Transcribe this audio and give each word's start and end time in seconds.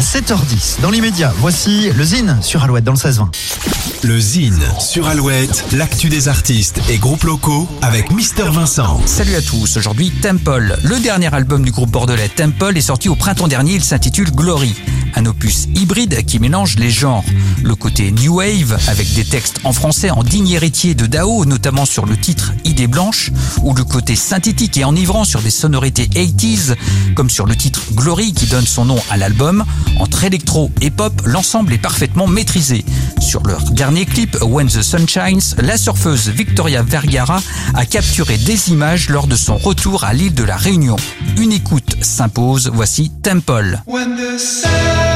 à 0.00 0.02
7h10. 0.02 0.80
Dans 0.80 0.90
l'immédiat, 0.90 1.30
voici 1.40 1.90
le 1.90 2.02
Zine 2.04 2.38
sur 2.40 2.64
Alouette 2.64 2.84
dans 2.84 2.92
le 2.92 2.96
16-20. 2.96 3.28
Le 4.02 4.18
Zine 4.18 4.62
sur 4.78 5.06
Alouette, 5.06 5.66
l'actu 5.72 6.08
des 6.08 6.28
artistes 6.28 6.80
et 6.88 6.96
groupes 6.96 7.24
locaux 7.24 7.68
avec 7.82 8.10
Mister 8.10 8.44
Vincent. 8.44 8.98
Salut 9.04 9.34
à 9.34 9.42
tous, 9.42 9.76
aujourd'hui 9.76 10.10
Temple. 10.10 10.78
Le 10.84 10.98
dernier 11.00 11.34
album 11.34 11.66
du 11.66 11.70
groupe 11.70 11.90
bordelais 11.90 12.30
Temple 12.30 12.78
est 12.78 12.80
sorti 12.80 13.10
au 13.10 13.14
printemps 13.14 13.46
dernier, 13.46 13.74
il 13.74 13.84
s'intitule 13.84 14.30
Glory. 14.30 14.74
Un 15.16 15.26
opus 15.26 15.66
hybride 15.74 16.24
qui 16.24 16.38
mélange 16.38 16.76
les 16.76 16.90
genres. 16.90 17.24
Le 17.62 17.74
côté 17.74 18.12
New 18.12 18.36
Wave, 18.36 18.78
avec 18.88 19.12
des 19.14 19.24
textes 19.24 19.60
en 19.64 19.72
français 19.72 20.10
en 20.10 20.22
digne 20.22 20.48
héritier 20.48 20.94
de 20.94 21.06
Dao, 21.06 21.44
notamment 21.44 21.84
sur 21.84 22.06
le 22.06 22.16
titre 22.16 22.52
Idée 22.64 22.86
Blanche, 22.86 23.30
ou 23.62 23.74
le 23.74 23.84
côté 23.84 24.16
synthétique 24.16 24.76
et 24.76 24.84
enivrant 24.84 25.24
sur 25.24 25.40
des 25.40 25.50
sonorités 25.50 26.06
80s, 26.06 26.74
comme 27.14 27.30
sur 27.30 27.46
le 27.46 27.56
titre 27.56 27.80
Glory 27.92 28.32
qui 28.32 28.46
donne 28.46 28.66
son 28.66 28.84
nom 28.84 28.98
à 29.10 29.16
l'album. 29.16 29.64
Entre 29.98 30.24
électro 30.24 30.70
et 30.80 30.90
pop, 30.90 31.22
l'ensemble 31.24 31.72
est 31.72 31.78
parfaitement 31.78 32.26
maîtrisé. 32.26 32.84
Sur 33.20 33.42
leur 33.42 33.62
dernier 33.70 34.06
clip, 34.06 34.36
When 34.42 34.68
the 34.68 34.82
Sun 34.82 35.08
Shines, 35.08 35.54
la 35.58 35.76
surfeuse 35.76 36.28
Victoria 36.28 36.82
Vergara 36.82 37.42
a 37.74 37.84
capturé 37.84 38.38
des 38.38 38.70
images 38.70 39.08
lors 39.08 39.26
de 39.26 39.36
son 39.36 39.56
retour 39.56 40.04
à 40.04 40.12
l'île 40.12 40.34
de 40.34 40.44
la 40.44 40.56
Réunion. 40.56 40.96
Une 41.38 41.52
écoute 41.52 41.96
s'impose, 42.00 42.70
voici 42.72 43.10
Temple. 43.22 43.82
When 43.86 44.16
the 44.16 45.09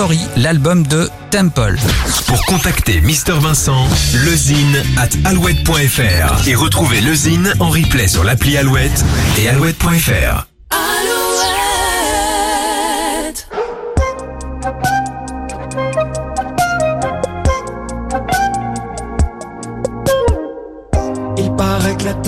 Glory, 0.00 0.20
l'album 0.38 0.86
de 0.86 1.10
Temple. 1.30 1.76
Pour 2.26 2.42
contacter 2.46 3.02
Mister 3.02 3.34
Vincent, 3.34 3.86
lezine 4.24 4.82
at 4.96 5.10
alouette.fr 5.28 6.48
et 6.48 6.54
retrouver 6.54 7.02
le 7.02 7.14
Zine 7.14 7.52
en 7.60 7.68
replay 7.68 8.08
sur 8.08 8.24
l'appli 8.24 8.56
Alouette 8.56 9.04
et 9.38 9.50
alouette.fr. 9.50 10.46
Il 21.36 21.52
paraît 21.56 21.96
que 21.98 22.04
la 22.04 22.14
terre 22.14 22.20